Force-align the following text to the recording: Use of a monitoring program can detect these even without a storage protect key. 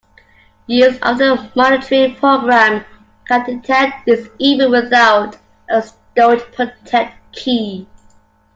Use 0.65 0.97
of 1.03 1.21
a 1.21 1.51
monitoring 1.55 2.15
program 2.15 2.83
can 3.27 3.45
detect 3.45 4.03
these 4.07 4.29
even 4.39 4.71
without 4.71 5.37
a 5.69 5.83
storage 5.83 6.41
protect 6.55 7.13
key. 7.33 7.87